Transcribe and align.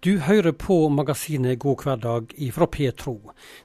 Du 0.00 0.14
hører 0.24 0.54
på 0.56 0.88
magasinet 0.88 1.58
God 1.60 1.82
hverdag 1.84 2.30
ifra 2.40 2.64
Petro. 2.72 3.18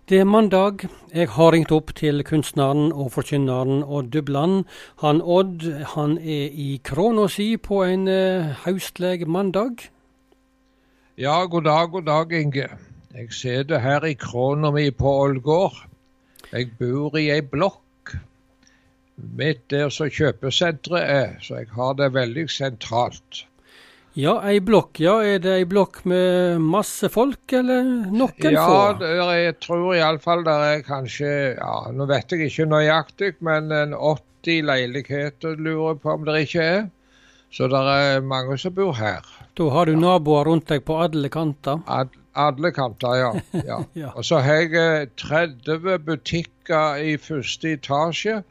Det 0.09 0.17
er 0.19 0.25
mandag. 0.27 0.81
Jeg 1.15 1.29
har 1.31 1.53
ringt 1.55 1.71
opp 1.71 1.93
til 1.95 2.25
kunstneren 2.27 2.89
og 2.91 3.13
forkynneren 3.13 3.85
Odd 3.87 4.09
Dubland. 4.11 4.65
Han 4.99 5.21
Odd 5.23 5.63
han 5.93 6.17
er 6.19 6.51
i 6.51 6.81
krona 6.83 7.29
si 7.31 7.47
på 7.55 7.79
en 7.85 8.03
høstlig 8.65 9.29
mandag. 9.31 9.87
Ja, 11.15 11.37
god 11.45 11.69
dag, 11.69 11.87
god 11.95 12.11
dag, 12.11 12.35
Inge. 12.41 12.67
Jeg 13.15 13.31
sitter 13.31 13.79
her 13.79 14.03
i 14.03 14.13
krona 14.19 14.75
mi 14.75 14.89
på 14.91 15.17
Ålgård. 15.23 15.79
Jeg 16.51 16.75
bor 16.75 17.15
i 17.15 17.29
ei 17.31 17.41
blokk 17.47 18.17
midt 19.15 19.69
der 19.71 19.87
som 19.87 20.11
kjøpesenteret 20.11 21.11
er, 21.17 21.35
så 21.39 21.63
jeg 21.63 21.71
har 21.79 21.95
det 21.95 22.11
veldig 22.11 22.49
sentralt. 22.51 23.45
Ja, 24.15 24.37
ei 24.47 24.61
blokk. 24.63 25.01
Ja, 25.03 25.17
Er 25.23 25.41
det 25.43 25.51
ei 25.59 25.65
blokk 25.67 26.05
med 26.07 26.61
masse 26.63 27.09
folk, 27.11 27.51
eller 27.51 27.83
noen 27.83 28.53
ja, 28.55 28.63
få? 28.63 29.03
Ja, 29.03 29.27
jeg 29.35 29.57
tror 29.59 29.89
iallfall 29.97 30.45
det 30.47 30.53
er 30.69 30.83
kanskje 30.87 31.31
ja, 31.57 31.73
Nå 31.91 32.07
vet 32.07 32.31
jeg 32.31 32.47
ikke 32.47 32.69
nøyaktig, 32.71 33.33
men 33.43 33.67
en 33.75 33.95
80 33.97 34.69
leiligheter 34.69 35.59
lurer 35.59 35.99
på 35.99 36.15
om 36.15 36.23
det 36.27 36.45
ikke 36.45 36.63
er. 36.63 36.85
Så 37.51 37.67
det 37.71 37.81
er 37.91 38.23
mange 38.23 38.55
som 38.59 38.75
bor 38.75 38.95
her. 38.95 39.27
Da 39.55 39.67
har 39.75 39.91
du 39.91 39.99
naboer 39.99 40.47
rundt 40.47 40.71
deg 40.71 40.87
på 40.87 40.95
alle 41.03 41.27
kanter? 41.31 41.83
Ad, 41.87 42.15
alle 42.39 42.71
kanter, 42.75 43.19
ja. 43.19 43.29
ja. 43.69 43.83
ja. 43.99 44.15
Og 44.15 44.23
så 44.27 44.39
har 44.47 44.63
jeg 44.63 45.11
30 45.19 45.99
butikker 46.07 47.03
i 47.03 47.17
første 47.19 47.75
etasje. 47.75 48.41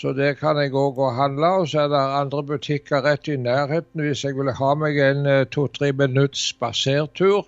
Så 0.00 0.14
det 0.16 0.38
kan 0.40 0.56
jeg 0.56 0.72
òg 0.72 0.94
gå 0.96 1.06
og 1.10 1.16
handle. 1.18 1.48
Og 1.60 1.68
så 1.68 1.84
er 1.84 1.90
det 1.92 2.00
andre 2.22 2.42
butikker 2.54 3.04
rett 3.04 3.28
i 3.28 3.36
nærheten 3.36 4.00
hvis 4.00 4.24
jeg 4.24 4.38
vil 4.38 4.52
ha 4.56 4.74
meg 4.80 4.96
en 5.04 5.26
eh, 5.28 5.46
to-tre 5.52 5.90
minutts 5.92 6.46
spasertur. 6.54 7.44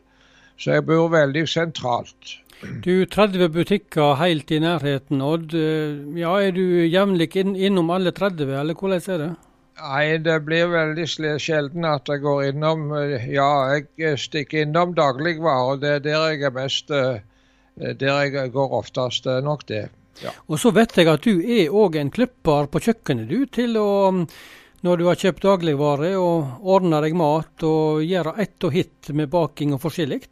Så 0.61 0.77
jeg 0.77 0.84
bor 0.87 1.09
veldig 1.15 1.47
sentralt. 1.48 2.34
Du, 2.84 3.06
30 3.11 3.48
butikker 3.55 4.19
helt 4.20 4.53
i 4.53 4.61
nærheten, 4.62 5.25
Odd. 5.25 5.56
Eh, 5.56 5.97
ja, 6.20 6.34
Er 6.42 6.53
du 6.53 6.84
jevnlig 6.84 7.33
inn, 7.41 7.56
innom 7.56 7.91
alle 7.91 8.12
30, 8.12 8.53
eller 8.61 8.77
hvordan 8.77 9.09
er 9.16 9.25
det? 9.25 9.31
Nei, 9.83 10.05
det 10.20 10.37
blir 10.44 10.69
veldig 10.70 11.09
sjelden 11.41 11.89
at 11.89 12.12
jeg 12.12 12.20
går 12.20 12.44
innom. 12.50 12.84
Eh, 13.00 13.31
ja, 13.33 13.81
jeg 13.97 14.20
stikker 14.20 14.66
innom 14.66 14.92
dagligvarer. 14.94 15.81
Det 15.81 15.97
er 15.97 16.05
der 16.05 16.28
jeg 16.34 16.44
er 16.50 16.56
mest 16.61 16.92
Der 16.92 18.22
jeg 18.28 18.53
går 18.53 18.72
oftest. 18.77 19.25
Nok 19.25 19.64
det. 19.72 19.87
Ja. 20.20 20.32
Og 20.46 20.60
så 20.60 20.70
vet 20.77 20.92
jeg 20.98 21.08
at 21.08 21.24
du 21.24 21.41
er 21.41 21.72
òg 21.72 21.96
en 21.98 22.12
klipper 22.12 22.68
på 22.70 22.82
kjøkkenet, 22.84 23.30
du, 23.30 23.46
til 23.50 23.78
å 23.80 23.88
når 24.82 24.98
du 24.98 25.04
har 25.06 25.19
kjøpt 25.19 25.44
dagligvare 25.46 26.08
og 26.19 26.64
ordner 26.74 27.04
deg 27.06 27.14
mat 27.14 27.62
og 27.66 28.02
gjøre 28.02 28.34
ett 28.42 28.64
og 28.66 28.74
hit 28.74 29.12
med 29.14 29.30
baking 29.30 29.77
og 29.77 29.82
forskjellig? 29.84 30.24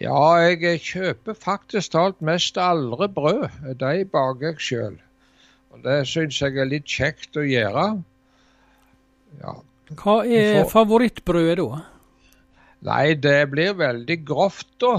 Ja, 0.00 0.20
jeg 0.44 0.80
kjøper 0.84 1.36
faktisk 1.36 1.92
talt 1.92 2.22
mest 2.24 2.56
aldri 2.60 3.08
brød. 3.12 3.60
De 3.80 4.04
baker 4.12 4.50
jeg 4.50 4.64
sjøl. 4.64 4.96
Og 5.72 5.84
det 5.84 6.02
syns 6.08 6.40
jeg 6.40 6.56
er 6.56 6.68
litt 6.68 6.88
kjekt 6.88 7.36
å 7.36 7.44
gjøre. 7.44 7.86
Ja. 9.42 9.54
Hva 10.00 10.16
er 10.24 10.64
favorittbrødet 10.68 11.60
da? 11.60 11.82
Nei, 12.86 13.14
det 13.20 13.38
blir 13.52 13.76
veldig 13.76 14.18
grovt, 14.24 14.68
da. 14.80 14.94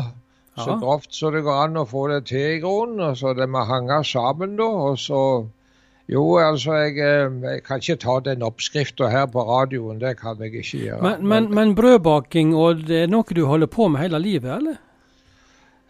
Så 0.64 0.78
grovt 0.82 1.14
så 1.14 1.30
det 1.32 1.44
går 1.46 1.60
an 1.68 1.78
å 1.78 1.86
få 1.86 2.08
det 2.10 2.24
til 2.32 2.56
i 2.56 2.62
grunnen. 2.64 3.16
Så 3.16 3.34
det 3.38 3.46
må 3.50 3.62
henge 3.70 4.02
sammen, 4.08 4.58
da. 4.58 4.72
Og 4.90 4.98
så 5.02 5.22
Jo, 6.08 6.38
altså, 6.40 6.72
jeg, 6.72 6.94
eh, 7.04 7.34
jeg 7.44 7.64
kan 7.68 7.82
ikke 7.84 8.00
ta 8.00 8.14
den 8.24 8.44
oppskrifta 8.48 9.10
her 9.12 9.26
på 9.28 9.44
radioen. 9.44 10.00
Det 10.00 10.14
kan 10.22 10.40
jeg 10.40 10.54
ikke 10.56 10.78
gjøre. 10.86 11.02
Men, 11.04 11.28
men, 11.28 11.50
men 11.56 11.74
brødbaking, 11.76 12.54
og 12.56 12.86
det 12.88 13.02
er 13.02 13.10
noe 13.12 13.36
du 13.36 13.44
holder 13.46 13.68
på 13.68 13.90
med 13.92 14.06
hele 14.06 14.22
livet, 14.24 14.54
eller? 14.56 14.78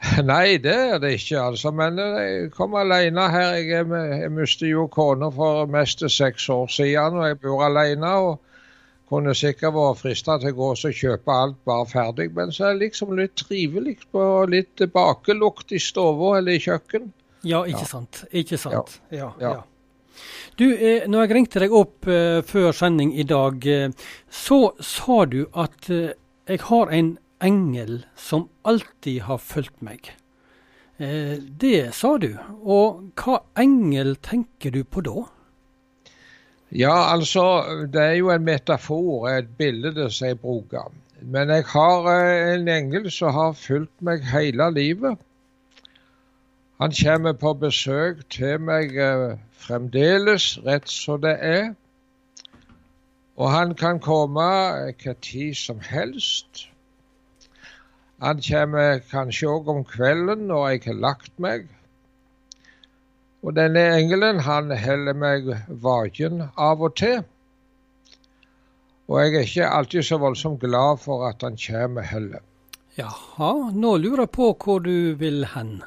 Nei, 0.32 0.58
det 0.58 0.74
er 0.74 0.98
det 1.04 1.12
ikke, 1.20 1.38
altså. 1.42 1.70
Men 1.72 2.02
eh, 2.02 2.18
jeg 2.24 2.50
kom 2.58 2.74
alene 2.82 3.30
her. 3.30 3.60
Jeg, 3.62 3.86
jeg 4.24 4.32
mistet 4.34 4.72
jo 4.72 4.88
kona 4.90 5.30
for 5.30 5.70
mest 5.70 6.02
seks 6.10 6.50
år 6.50 6.66
siden, 6.68 7.22
og 7.22 7.28
jeg 7.28 7.40
bor 7.46 7.64
alene. 7.70 8.14
og 8.18 8.42
kunne 9.08 9.34
sikkert 9.38 9.76
vært 9.76 10.02
frista 10.02 10.36
til 10.42 10.52
å 10.52 10.58
gå 10.58 10.70
og 10.74 11.00
kjøpe 11.02 11.38
alt 11.44 11.60
bare 11.68 11.88
ferdig, 11.90 12.28
men 12.36 12.52
så 12.52 12.68
er 12.68 12.76
det 12.76 12.88
liksom 12.88 13.16
litt 13.18 13.36
trivelig 13.40 13.98
på 14.12 14.26
litt 14.52 14.84
bakelukt 14.94 15.72
i 15.72 15.80
stua 15.82 16.38
eller 16.40 16.58
i 16.58 16.64
kjøkken. 16.64 17.10
Ja, 17.48 17.64
ikke 17.64 17.86
ja. 17.86 17.90
sant. 17.90 18.24
Ikke 18.36 18.60
sant. 18.60 19.00
Ja. 19.14 19.32
ja, 19.40 19.54
ja. 19.60 19.66
Du, 20.58 20.66
eh, 20.74 21.06
når 21.06 21.28
jeg 21.28 21.36
ringte 21.38 21.62
deg 21.62 21.74
opp 21.78 22.08
eh, 22.10 22.42
før 22.46 22.72
sending 22.74 23.14
i 23.14 23.26
dag, 23.28 23.62
eh, 23.70 23.92
så 24.30 24.74
sa 24.82 25.24
du 25.30 25.44
at 25.54 25.90
eh, 25.94 26.16
jeg 26.50 26.64
har 26.66 26.94
en 26.96 27.12
engel 27.46 28.00
som 28.18 28.48
alltid 28.66 29.28
har 29.28 29.38
fulgt 29.38 29.84
meg. 29.86 30.10
Eh, 30.98 31.38
det 31.38 31.94
sa 31.94 32.16
du. 32.18 32.32
Og 32.66 33.12
hva 33.22 33.44
engel 33.62 34.16
tenker 34.26 34.74
du 34.74 34.82
på 34.84 35.06
da? 35.06 35.28
Ja, 36.72 37.14
altså, 37.14 37.64
det 37.94 38.02
er 38.02 38.14
jo 38.20 38.32
en 38.32 38.44
metafor, 38.44 39.30
et 39.30 39.48
bilde 39.58 40.10
som 40.12 40.28
jeg 40.28 40.40
bruker. 40.40 40.92
Men 41.22 41.50
jeg 41.50 41.64
har 41.66 42.10
eh, 42.12 42.54
en 42.56 42.68
engel 42.68 43.12
som 43.12 43.34
har 43.34 43.54
fulgt 43.54 44.02
meg 44.02 44.26
hele 44.28 44.68
livet. 44.74 45.18
Han 46.80 46.94
kommer 47.04 47.34
på 47.34 47.54
besøk 47.54 48.20
til 48.30 48.60
meg 48.62 48.98
eh, 49.00 49.38
fremdeles, 49.52 50.60
rett 50.66 50.90
som 50.92 51.22
det 51.24 51.38
er. 51.42 51.72
Og 53.38 53.52
han 53.52 53.74
kan 53.76 54.00
komme 54.04 54.44
hva 54.44 55.16
tid 55.22 55.56
som 55.56 55.80
helst. 55.80 56.68
Han 58.22 58.42
kommer 58.42 59.00
kanskje 59.12 59.50
òg 59.50 59.68
om 59.70 59.84
kvelden 59.86 60.48
når 60.52 60.70
jeg 60.70 60.86
har 60.88 61.02
lagt 61.02 61.34
meg. 61.40 61.68
Og 63.46 63.56
denne 63.56 63.84
engelen 63.98 64.40
han 64.46 64.72
holder 64.72 65.18
meg 65.18 65.52
vaken 65.70 66.48
av 66.58 66.82
og 66.84 66.96
til. 67.00 67.20
Og 69.08 69.22
jeg 69.22 69.36
er 69.36 69.46
ikke 69.48 69.68
alltid 69.80 70.08
så 70.08 70.18
voldsomt 70.20 70.64
glad 70.64 71.04
for 71.04 71.28
at 71.30 71.46
han 71.46 71.60
kommer 71.60 72.08
heller. 72.08 72.42
Jaha, 72.98 73.52
nå 73.72 73.94
lurer 74.02 74.26
jeg 74.26 74.34
på 74.36 74.50
hvor 74.64 74.82
du 74.84 75.14
vil 75.20 75.46
hen. 75.54 75.78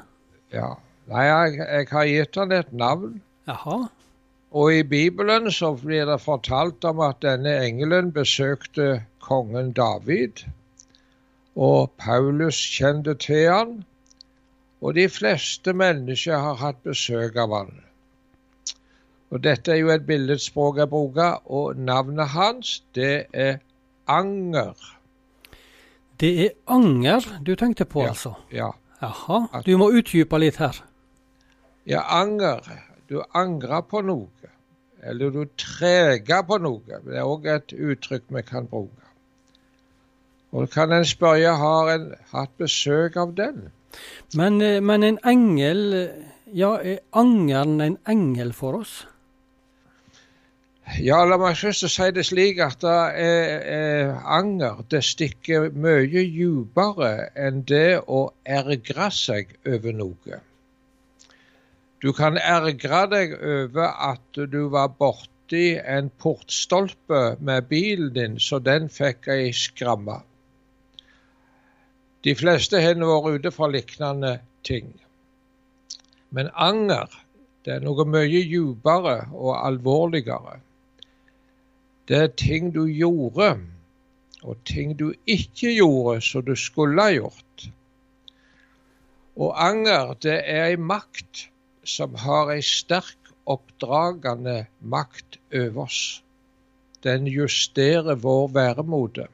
Ja, 0.53 0.73
Nei, 1.11 1.25
jeg, 1.27 1.57
jeg 1.59 1.87
har 1.91 2.07
gitt 2.07 2.37
han 2.39 2.53
et 2.55 2.71
navn. 2.71 3.15
Jaha. 3.49 3.79
Og 4.51 4.73
i 4.75 4.83
Bibelen 4.83 5.49
så 5.51 5.73
blir 5.79 6.05
det 6.07 6.21
fortalt 6.23 6.85
om 6.87 7.01
at 7.03 7.21
denne 7.23 7.53
engelen 7.65 8.11
besøkte 8.15 9.03
kongen 9.23 9.71
David. 9.75 10.45
Og 11.55 11.91
Paulus 11.99 12.59
kjente 12.77 13.15
til 13.19 13.47
han. 13.51 13.73
Og 14.81 14.95
de 14.97 15.07
fleste 15.09 15.73
mennesker 15.77 16.37
har 16.37 16.57
hatt 16.61 16.81
besøk 16.83 17.37
av 17.37 17.53
han. 17.53 17.73
Og 19.31 19.43
Dette 19.43 19.71
er 19.71 19.79
jo 19.79 19.91
et 19.93 20.05
billedspråk 20.07 20.81
jeg 20.81 20.89
bruker, 20.91 21.37
og 21.45 21.77
navnet 21.77 22.33
hans, 22.33 22.79
det 22.95 23.27
er 23.31 23.61
Anger. 24.07 24.73
Det 26.19 26.31
er 26.45 26.49
anger 26.67 27.25
du 27.45 27.55
tenkte 27.55 27.85
på, 27.85 28.03
ja, 28.03 28.09
altså? 28.09 28.33
Ja. 28.51 28.71
Jaha, 29.01 29.61
du 29.65 29.71
må 29.81 29.87
utdype 29.97 30.37
litt 30.41 30.59
her. 30.61 30.77
Ja, 31.89 32.03
anger. 32.13 32.67
Du 33.09 33.23
angrer 33.33 33.81
på 33.89 34.03
noe. 34.05 34.51
Eller 35.01 35.31
du 35.33 35.45
treger 35.57 36.43
på 36.45 36.59
noe. 36.61 36.99
Det 37.05 37.17
er 37.17 37.25
òg 37.25 37.47
et 37.49 37.73
uttrykk 37.73 38.27
vi 38.35 38.43
kan 38.45 38.69
bruke. 38.69 39.07
Og 40.51 40.69
kan 40.69 40.91
en 40.93 41.07
spørre 41.07 41.55
har 41.57 41.89
en 41.95 42.11
hatt 42.35 42.53
besøk 42.61 43.17
av 43.17 43.33
den? 43.39 43.71
Men, 44.37 44.61
eh, 44.61 44.79
men 44.81 45.03
en 45.03 45.19
engel, 45.27 45.85
ja, 46.53 46.75
er 46.79 46.99
angeren 47.11 47.81
en 47.81 47.97
engel 48.07 48.53
for 48.53 48.81
oss? 48.81 49.01
Ja, 50.99 51.21
la 51.23 51.37
meg 51.39 51.55
først 51.55 51.85
si 51.87 52.07
det 52.11 52.25
slik 52.27 52.57
at 52.59 52.81
det 52.83 52.95
er, 53.23 53.51
er 53.73 54.09
anger 54.37 54.81
det 54.91 55.03
stikker 55.07 55.69
mye 55.71 56.23
dypere 56.33 57.11
enn 57.39 57.61
det 57.69 58.01
å 58.11 58.25
ergre 58.43 59.07
seg 59.15 59.53
over 59.63 59.95
noe. 59.95 60.41
Du 62.03 62.11
kan 62.17 62.35
ergre 62.35 63.05
deg 63.07 63.37
over 63.37 63.93
at 64.09 64.41
du 64.51 64.65
var 64.73 64.89
borti 64.99 65.77
en 65.79 66.09
portstolpe 66.19 67.21
med 67.39 67.69
bilen 67.69 68.11
din, 68.17 68.39
så 68.39 68.59
den 68.59 68.89
fikk 68.89 69.29
ei 69.31 69.51
skramme. 69.55 70.19
De 72.21 72.35
fleste 72.37 72.81
har 72.81 72.99
vært 73.01 73.41
ute 73.41 73.51
for 73.53 73.73
lignende 73.73 74.37
ting. 74.67 74.93
Men 76.29 76.51
anger 76.53 77.09
det 77.65 77.75
er 77.75 77.83
noe 77.85 78.05
mye 78.09 78.41
dypere 78.49 79.17
og 79.37 79.53
alvorligere. 79.53 80.57
Det 82.09 82.17
er 82.17 82.31
ting 82.37 82.71
du 82.73 82.87
gjorde, 82.89 83.51
og 84.41 84.63
ting 84.65 84.95
du 84.97 85.11
ikke 85.29 85.69
gjorde 85.75 86.15
som 86.25 86.45
du 86.45 86.55
skulle 86.57 87.05
ha 87.05 87.13
gjort. 87.13 87.67
Og 89.37 89.53
anger, 89.61 90.15
det 90.25 90.39
er 90.41 90.71
ei 90.71 90.79
makt 90.81 91.45
som 91.87 92.17
har 92.23 92.49
ei 92.53 92.63
sterk 92.65 93.29
oppdragende 93.49 94.65
makt 94.79 95.37
over 95.53 95.85
oss. 95.85 96.01
Den 97.05 97.29
justerer 97.29 98.17
vår 98.25 98.49
væremåte. 98.57 99.27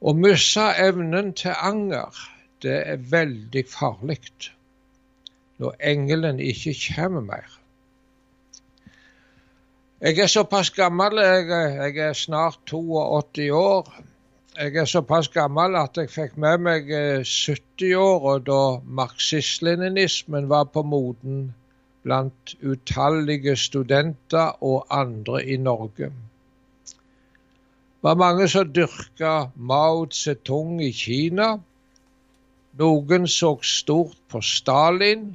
Å 0.00 0.12
miste 0.12 0.64
evnen 0.76 1.30
til 1.40 1.54
anger, 1.56 2.16
det 2.60 2.74
er 2.92 3.04
veldig 3.12 3.62
farlig 3.72 4.18
når 5.56 5.78
engelen 5.90 6.40
ikke 6.44 6.74
kommer 6.82 7.24
mer. 7.24 7.54
Jeg 10.04 10.20
er 10.20 10.28
såpass 10.28 10.70
gammel, 10.76 11.16
jeg, 11.16 11.48
jeg 11.48 11.96
er 12.08 12.12
snart 12.12 12.60
82 12.68 13.48
år. 13.56 13.88
Jeg 14.58 14.76
er 14.76 14.84
såpass 14.84 15.32
gammel 15.32 15.78
at 15.80 15.96
jeg 15.96 16.12
fikk 16.12 16.36
med 16.44 16.60
meg 16.68 16.92
70-åra 17.24 18.36
da 18.44 18.60
marxist-leninismen 19.00 20.52
var 20.52 20.68
på 20.76 20.84
moten 20.84 21.54
blant 22.04 22.52
utallige 22.60 23.56
studenter 23.56 24.60
og 24.60 24.84
andre 24.92 25.40
i 25.40 25.56
Norge 25.56 26.12
var 28.06 28.14
mange 28.14 28.46
som 28.48 28.68
dyrka 28.70 29.50
Mao 29.56 30.04
Zedong 30.14 30.78
i 30.78 30.92
Kina. 30.94 31.56
Noen 32.78 33.24
så 33.26 33.56
stort 33.66 34.20
på 34.30 34.38
Stalin. 34.46 35.32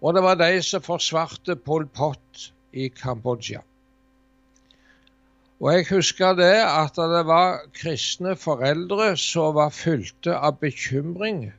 Og 0.00 0.14
det 0.16 0.22
var 0.24 0.38
de 0.40 0.62
som 0.64 0.80
forsvarte 0.86 1.58
Pol 1.60 1.84
Pot 1.92 2.46
i 2.72 2.88
Kambodsja. 2.88 3.60
Og 5.60 5.72
jeg 5.74 5.88
husker 5.90 6.38
det 6.38 6.54
at 6.64 6.96
det 7.12 7.24
var 7.28 7.60
kristne 7.76 8.32
foreldre 8.40 9.10
som 9.20 9.58
var 9.58 9.74
fylte 9.76 10.38
av 10.38 10.56
bekymring 10.62 11.50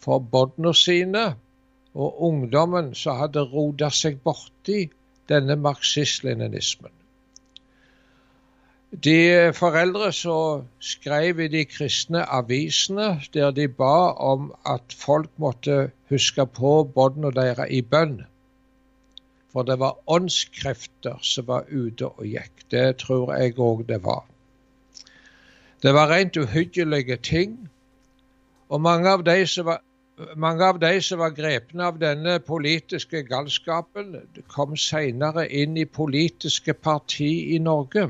for 0.00 0.22
barna 0.22 0.72
sine 0.72 1.26
og 1.92 2.22
ungdommen 2.30 2.94
som 2.96 3.20
hadde 3.20 3.44
rota 3.52 3.92
seg 3.92 4.22
borti 4.24 4.86
denne 5.28 5.58
marxist-leninismen. 5.60 6.97
De 8.90 9.52
foreldre 9.52 10.12
så 10.12 10.64
skrev 10.80 11.40
i 11.44 11.48
de 11.52 11.64
kristne 11.68 12.22
avisene 12.24 13.20
der 13.34 13.50
de 13.50 13.66
ba 13.68 14.14
om 14.16 14.54
at 14.64 14.94
folk 14.96 15.28
måtte 15.36 15.90
huske 16.08 16.46
på 16.46 16.84
båndene 16.94 17.32
deres 17.36 17.68
i 17.70 17.82
bønn. 17.82 18.22
For 19.52 19.62
det 19.62 19.76
var 19.78 19.98
åndskrefter 20.06 21.18
som 21.20 21.46
var 21.46 21.68
ute 21.68 22.08
og 22.08 22.24
gikk. 22.24 22.64
Det 22.70 22.96
tror 23.04 23.34
jeg 23.36 23.58
òg 23.58 23.84
det 23.88 24.00
var. 24.04 24.24
Det 25.82 25.92
var 25.94 26.08
rent 26.08 26.36
uhyggelige 26.36 27.16
ting. 27.16 27.68
Og 28.68 28.80
mange 28.80 29.08
av 29.08 29.24
de 29.24 29.46
som 29.46 29.66
var 29.66 29.84
mange 30.36 30.64
av 30.64 30.80
var 30.80 31.30
grepne 31.30 31.84
av 31.84 31.98
denne 32.00 32.40
politiske 32.40 33.22
galskapen, 33.22 34.16
kom 34.48 34.76
senere 34.76 35.46
inn 35.48 35.76
i 35.76 35.84
politiske 35.84 36.74
parti 36.74 37.54
i 37.54 37.58
Norge. 37.58 38.08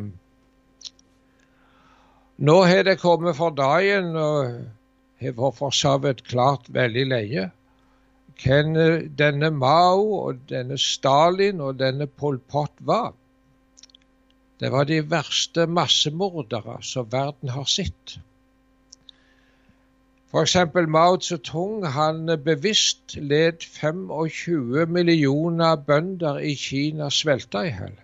Nå 2.38 2.54
har 2.70 2.84
det 2.86 3.00
kommet 3.02 3.34
for 3.34 3.50
dagen, 3.50 4.12
og 4.14 4.60
har 5.18 5.32
vært 5.34 5.56
for 5.58 5.74
så 5.74 5.96
vidt 5.98 6.20
klart 6.30 6.68
veldig 6.70 7.06
lenge, 7.10 7.48
hvem 8.38 8.76
denne 9.18 9.50
Mao 9.50 10.04
og 10.20 10.44
denne 10.52 10.78
Stalin 10.78 11.58
og 11.58 11.80
denne 11.80 12.06
Pol 12.06 12.38
Pot 12.38 12.70
var. 12.78 13.10
Det 14.62 14.70
var 14.70 14.86
de 14.86 15.00
verste 15.10 15.66
massemordere 15.66 16.78
som 16.82 17.10
verden 17.10 17.50
har 17.56 17.66
sett. 17.66 18.18
F.eks. 20.30 20.56
Mao 20.86 21.18
Zedong 21.18 21.86
han 21.90 22.26
bevisst 22.44 23.16
led 23.16 23.66
25 23.66 24.86
millioner 24.86 25.74
bønder 25.76 26.38
i 26.38 26.54
Kina 26.54 27.10
svelte 27.10 27.66
i 27.66 27.72
hjel. 27.72 27.98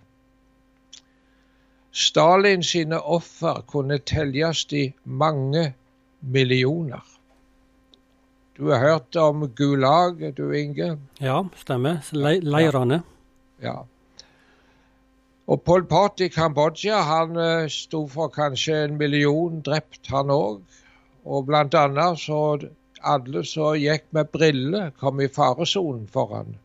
Stalin 1.94 2.62
sine 2.66 2.98
offer 2.98 3.62
kunne 3.70 4.00
telles 4.02 4.66
i 4.72 4.88
mange 5.04 5.74
millioner. 6.20 7.02
Du 8.56 8.70
har 8.70 8.78
hørt 8.78 9.16
om 9.16 9.48
Gulag, 9.54 10.34
du 10.36 10.50
Inge? 10.58 10.96
Ja, 11.18 11.44
stemmer. 11.56 12.02
Le 12.10 12.40
leirene. 12.42 13.02
Ja. 13.62 13.84
Og 15.46 15.62
Pol 15.62 15.84
Pot 15.86 16.22
i 16.24 16.28
Kambodsja 16.34 16.98
han 17.06 17.38
eh, 17.38 17.68
sto 17.70 18.06
for 18.10 18.30
kanskje 18.34 18.80
en 18.88 18.98
million 18.98 19.62
drept, 19.62 20.06
han 20.10 20.34
òg. 20.34 20.62
Og 21.24 21.46
blant 21.46 21.74
annet 21.78 22.18
så 22.22 22.58
alle 23.04 23.44
som 23.46 23.78
gikk 23.78 24.06
med 24.16 24.32
briller, 24.34 24.90
kom 24.98 25.22
i 25.22 25.30
faresonen 25.30 26.08
for 26.10 26.34
han. 26.34 26.58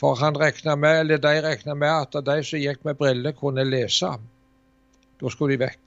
For 0.00 0.20
han 0.20 0.36
med, 0.80 1.00
eller 1.00 1.18
de 1.18 1.34
regna 1.42 1.74
med 1.74 1.92
at 1.92 2.24
de 2.26 2.42
som 2.44 2.58
gikk 2.58 2.84
med 2.84 3.00
briller, 3.00 3.32
kunne 3.32 3.64
lese. 3.64 4.12
Da 5.24 5.32
skulle 5.32 5.56
de 5.56 5.64
vekk. 5.64 5.80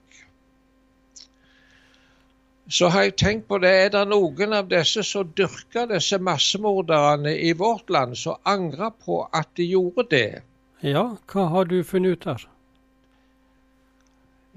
Så 2.68 2.90
har 2.92 3.06
jeg 3.06 3.16
tenkt 3.16 3.46
på 3.48 3.60
det, 3.62 3.70
er 3.84 3.92
det 3.94 4.02
noen 4.10 4.52
av 4.52 4.66
disse 4.68 5.00
som 5.06 5.30
dyrker 5.38 5.86
disse 5.88 6.18
massemorderne 6.20 7.32
i 7.32 7.54
vårt 7.56 7.88
land, 7.88 8.18
som 8.18 8.36
angrer 8.44 8.90
på 9.06 9.22
at 9.32 9.48
de 9.56 9.70
gjorde 9.70 10.04
det? 10.10 10.42
Ja, 10.84 11.04
hva 11.32 11.46
har 11.54 11.70
du 11.70 11.78
funnet 11.86 12.18
ut 12.18 12.26
her? 12.28 12.44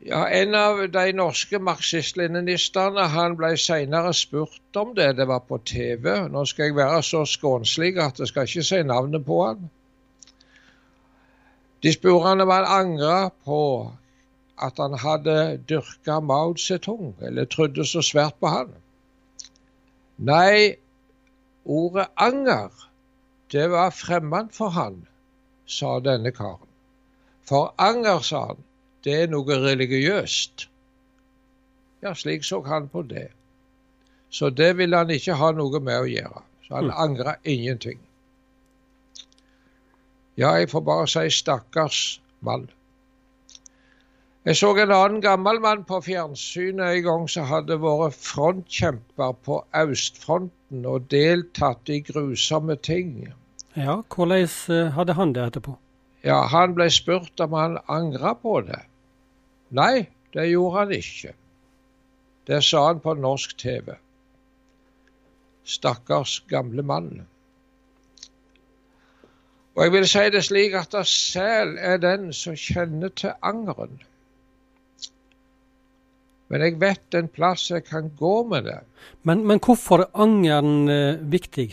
Ja, 0.01 0.25
En 0.27 0.55
av 0.55 0.81
de 0.91 1.13
norske 1.13 1.59
marxist-leninistene 1.61 3.05
han 3.13 3.37
ble 3.37 3.53
senere 3.57 4.15
spurt 4.17 4.81
om 4.81 4.95
det. 4.97 5.11
Det 5.21 5.27
var 5.29 5.45
på 5.45 5.61
TV. 5.61 6.09
Nå 6.33 6.43
skal 6.49 6.71
jeg 6.71 6.75
være 6.81 7.03
så 7.05 7.21
skånslig 7.29 7.93
at 8.01 8.19
jeg 8.19 8.33
skal 8.33 8.49
ikke 8.49 8.65
si 8.65 8.81
navnet 8.81 9.25
på 9.25 9.43
han. 9.45 9.69
De 11.85 11.93
spurte 11.93 12.27
han 12.27 12.41
om 12.41 12.49
han 12.49 12.65
angra 12.65 13.29
på 13.45 13.61
at 14.61 14.77
han 14.77 14.97
hadde 15.01 15.35
dyrka 15.69 16.19
Mao 16.19 16.55
Zedong, 16.57 17.15
eller 17.21 17.45
trodde 17.45 17.85
så 17.85 18.03
svært 18.05 18.37
på 18.39 18.51
han. 18.51 18.73
Nei, 20.17 20.75
ordet 21.65 22.07
anger, 22.15 22.69
det 23.51 23.69
var 23.71 23.89
fremmed 23.95 24.51
for 24.53 24.69
han, 24.77 25.01
sa 25.65 25.99
denne 25.99 26.31
karen. 26.31 26.69
For 27.47 27.73
anger, 27.77 28.21
sa 28.25 28.45
han, 28.51 28.61
det 29.03 29.17
er 29.23 29.31
noe 29.31 29.57
religiøst. 29.63 30.67
Ja, 32.01 32.13
slik 32.13 32.45
så 32.45 32.61
han 32.65 32.89
på 32.89 33.01
det. 33.01 33.29
Så 34.29 34.49
det 34.49 34.77
ville 34.77 34.97
han 34.97 35.09
ikke 35.11 35.35
ha 35.37 35.51
noe 35.57 35.81
med 35.83 36.05
å 36.05 36.07
gjøre. 36.09 36.43
Så 36.67 36.75
han 36.77 36.89
mm. 36.89 36.97
angra 37.03 37.35
ingenting. 37.43 37.99
Ja, 40.39 40.53
jeg 40.57 40.69
får 40.71 40.85
bare 40.87 41.07
si 41.11 41.25
stakkars 41.35 42.21
mann. 42.39 42.69
Jeg 44.45 44.57
så 44.57 44.71
en 44.73 44.91
annen 44.91 45.21
gammel 45.21 45.59
mann 45.61 45.83
på 45.85 45.99
fjernsynet 46.01 46.95
en 46.95 47.03
gang 47.05 47.27
som 47.29 47.45
hadde 47.45 47.75
vært 47.83 48.15
frontkjemper 48.17 49.35
på 49.45 49.59
østfronten 49.77 50.87
og 50.89 51.05
deltatt 51.13 51.91
i 51.93 51.99
grusomme 52.07 52.75
ting. 52.81 53.27
Ja, 53.77 53.99
hvordan 54.15 54.49
eh, 54.73 54.89
hadde 54.97 55.13
han 55.13 55.35
det 55.37 55.45
etterpå? 55.45 55.75
Ja, 56.25 56.41
Han 56.49 56.73
ble 56.73 56.89
spurt 56.89 57.39
om 57.39 57.53
han 57.53 57.77
angra 57.87 58.33
på 58.33 58.61
det. 58.65 58.81
Nei, 59.69 60.09
det 60.33 60.49
gjorde 60.49 60.77
han 60.79 60.97
ikke. 60.97 61.37
Det 62.49 62.63
sa 62.65 62.87
han 62.87 62.99
på 62.99 63.13
norsk 63.13 63.57
TV. 63.61 63.93
Stakkars 65.63 66.39
gamle 66.49 66.81
mann. 66.81 67.27
Og 69.77 69.83
jeg 69.85 69.91
vil 69.93 70.07
si 70.09 70.29
det 70.33 70.47
slik 70.49 70.73
at 70.73 70.97
selv 71.05 71.77
er 71.77 72.01
den 72.01 72.33
som 72.33 72.57
kjenner 72.57 73.13
til 73.13 73.37
angeren. 73.41 74.01
Men 76.51 76.65
jeg 76.65 76.81
vet 76.81 77.15
en 77.15 77.29
plass 77.31 77.69
jeg 77.71 77.85
kan 77.87 78.09
gå 78.19 78.33
med 78.51 78.65
det. 78.67 78.81
Men, 79.23 79.45
men 79.47 79.61
hvorfor 79.63 80.03
er 80.03 80.09
angeren 80.19 80.89
eh, 80.91 81.21
viktig? 81.31 81.69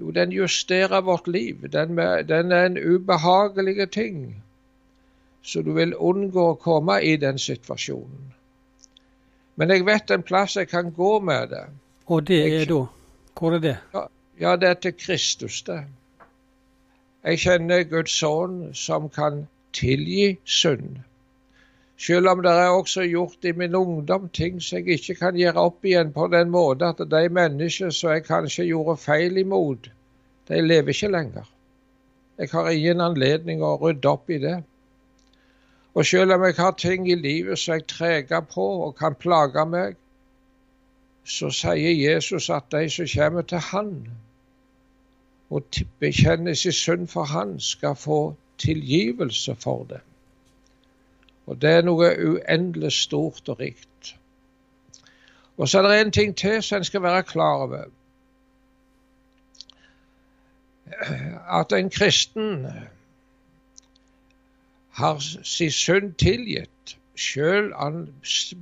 Jo, 0.00 0.10
den 0.16 0.32
justerer 0.32 1.04
vårt 1.04 1.28
liv. 1.28 1.68
Den, 1.68 1.96
den, 2.28 2.52
er 2.52 2.70
en 2.70 2.78
ubehagelig 2.78 3.90
ting. 3.92 4.42
Så 5.42 5.60
du 5.62 5.74
vil 5.76 5.92
unngå 5.94 6.46
å 6.54 6.56
komme 6.56 7.02
i 7.04 7.16
den 7.20 7.38
situasjonen. 7.38 8.32
Men 9.60 9.74
jeg 9.74 9.84
vet 9.84 10.10
en 10.10 10.24
plass 10.24 10.56
jeg 10.56 10.70
kan 10.72 10.88
gå 10.96 11.12
med 11.20 11.52
det. 11.52 11.66
Og 12.08 12.24
det 12.26 12.40
er 12.48 12.64
da? 12.70 12.86
Hvor 13.36 13.58
er 13.58 13.60
det? 13.60 13.76
Ja, 13.92 14.06
ja, 14.40 14.56
det 14.56 14.68
er 14.68 14.80
til 14.80 14.96
Kristus, 14.96 15.60
det. 15.68 15.82
Jeg 17.22 17.44
kjenner 17.44 17.84
Guds 17.86 18.16
sønn 18.16 18.72
som 18.74 19.10
kan 19.12 19.44
tilgi 19.76 20.38
synd. 20.44 21.02
Selv 22.02 22.28
om 22.28 22.40
det 22.42 22.50
er 22.50 22.74
også 22.74 23.04
gjort 23.06 23.44
i 23.46 23.52
min 23.54 23.74
ungdom 23.78 24.28
ting 24.34 24.62
som 24.62 24.78
jeg 24.78 24.98
ikke 24.98 25.14
kan 25.20 25.36
gjøre 25.38 25.66
opp 25.68 25.84
igjen 25.86 26.10
på 26.12 26.26
den 26.32 26.50
måten 26.50 26.88
at 26.88 27.02
de 27.10 27.28
mennesker 27.30 27.92
som 27.94 28.10
jeg 28.16 28.24
kanskje 28.26 28.66
gjorde 28.66 28.96
feil 28.98 29.38
imot, 29.38 29.86
de 30.48 30.60
lever 30.64 30.90
ikke 30.90 31.12
lenger. 31.12 31.46
Jeg 32.38 32.48
har 32.52 32.70
ingen 32.70 33.00
anledning 33.00 33.62
å 33.62 33.76
rydde 33.78 34.10
opp 34.10 34.30
i 34.34 34.40
det. 34.42 34.56
Og 35.94 36.06
selv 36.06 36.34
om 36.34 36.44
jeg 36.48 36.58
har 36.58 36.74
ting 36.80 37.06
i 37.06 37.14
livet 37.14 37.58
som 37.58 37.76
jeg 37.76 37.86
treger 37.86 38.42
på 38.50 38.66
og 38.88 38.96
kan 38.98 39.14
plage 39.14 39.66
meg, 39.68 39.94
så 41.24 41.52
sier 41.54 41.94
Jesus 41.94 42.50
at 42.50 42.72
de 42.74 42.88
som 42.90 43.06
kommer 43.14 43.46
til 43.46 43.62
Han 43.70 43.92
og 45.52 45.82
bekjenner 46.00 46.54
sin 46.58 46.72
synd 46.72 47.10
for 47.12 47.30
Han, 47.30 47.60
skal 47.60 47.94
få 47.94 48.34
tilgivelse 48.58 49.54
for 49.54 49.84
det. 49.90 50.00
Og 51.46 51.62
det 51.62 51.70
er 51.70 51.82
noe 51.86 52.12
uendelig 52.22 52.92
stort 52.92 53.48
og 53.48 53.60
rikt. 53.60 54.14
Og 55.56 55.68
så 55.68 55.78
er 55.78 55.88
det 55.88 56.00
en 56.00 56.12
ting 56.12 56.36
til 56.36 56.62
som 56.62 56.80
en 56.80 56.84
skal 56.84 57.02
være 57.02 57.22
klar 57.22 57.66
over. 57.66 57.84
At 61.60 61.72
en 61.72 61.90
kristen 61.90 62.66
har 64.92 65.18
sin 65.42 65.70
synd 65.70 66.14
tilgitt, 66.20 66.96
sjøl 67.16 67.72
han 67.76 68.06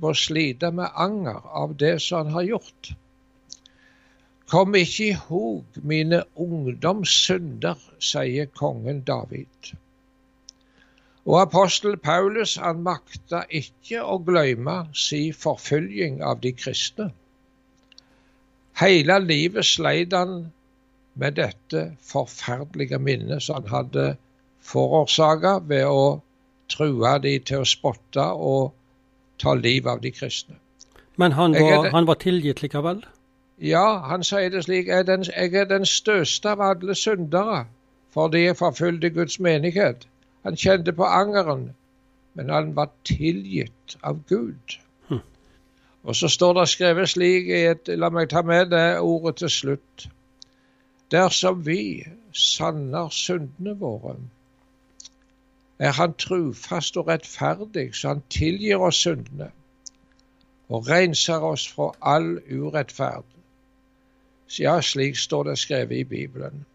må 0.01 0.13
slite 0.13 0.71
med 0.71 0.95
anger 0.95 1.41
av 1.63 1.75
det 1.79 1.97
som 2.01 2.25
han 2.25 2.33
har 2.33 2.47
gjort. 2.47 2.93
Kom 4.51 4.75
ikke 4.75 5.07
i 5.07 5.19
hug 5.27 5.79
mine 5.83 6.23
ungdomssynder, 6.35 7.79
sier 7.99 8.49
kongen 8.51 9.03
David. 9.07 9.73
Og 11.25 11.41
apostel 11.41 11.97
Paulus 11.97 12.55
han 12.57 12.81
makta 12.85 13.43
ikke 13.49 14.01
å 14.01 14.17
glemme 14.25 14.77
si 14.97 15.29
forfølging 15.31 16.21
av 16.25 16.41
de 16.41 16.51
kristne. 16.57 17.11
Hele 18.81 19.19
livet 19.21 19.65
sleit 19.65 20.15
han 20.17 20.51
med 21.13 21.37
dette 21.37 21.83
forferdelige 22.01 22.97
minnet 22.99 23.43
som 23.43 23.61
han 23.61 23.69
hadde 23.69 24.05
forårsaka 24.65 25.59
ved 25.67 25.85
å 25.85 26.21
true 26.71 27.17
de 27.21 27.37
til 27.39 27.61
å 27.61 27.69
spotte 27.69 28.25
og 28.49 28.71
ta 29.41 29.53
livet 29.53 29.91
av 29.91 30.01
de 30.01 30.11
kristne. 30.15 30.55
Men 31.17 31.35
han 31.37 31.53
var, 31.53 31.91
han 31.91 32.07
var 32.07 32.17
tilgitt 32.21 32.63
likevel? 32.63 33.03
Ja, 33.61 34.01
han 34.09 34.23
sier 34.25 34.49
det 34.49 34.63
slik 34.65 34.87
jeg 34.87 35.03
er, 35.03 35.05
den, 35.05 35.25
jeg 35.27 35.53
er 35.53 35.67
den 35.69 35.85
største 35.85 36.55
av 36.55 36.63
alle 36.65 36.95
syndere 36.97 37.65
fordi 38.11 38.45
jeg 38.47 38.57
forfulgte 38.59 39.09
Guds 39.15 39.37
menighet. 39.39 40.07
Han 40.43 40.57
kjente 40.57 40.93
på 40.93 41.05
angeren, 41.05 41.71
men 42.33 42.49
han 42.49 42.75
var 42.75 42.89
tilgitt 43.05 43.97
av 44.01 44.23
Gud. 44.29 44.77
Hm. 45.09 45.21
Og 46.03 46.15
så 46.15 46.27
står 46.27 46.53
det 46.59 46.67
skrevet 46.69 47.09
slik 47.09 47.49
i 47.51 47.63
et 47.73 47.91
La 47.97 48.09
meg 48.09 48.29
ta 48.29 48.41
med 48.41 48.71
det 48.73 48.99
ordet 48.99 49.35
til 49.43 49.53
slutt. 49.53 50.07
Dersom 51.11 51.65
vi 51.65 52.05
sanner 52.33 53.09
syndene 53.11 53.75
våre, 53.77 54.15
er 55.79 55.91
Han 55.97 56.13
trufast 56.13 56.97
og 56.97 57.07
rettferdig, 57.07 57.95
så 57.95 58.07
Han 58.07 58.23
tilgir 58.29 58.79
oss 58.79 59.01
syndene 59.01 59.51
og 60.71 60.87
renser 60.87 61.43
oss 61.43 61.67
fra 61.67 61.91
all 62.01 62.37
urettferd. 62.47 63.27
Ja, 64.59 64.81
slik 64.81 65.17
står 65.17 65.43
det 65.43 65.57
skrevet 65.59 65.97
i 65.97 66.03
Bibelen. 66.03 66.65